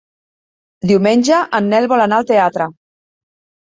[0.93, 2.73] Diumenge en Nel vol anar al teatre.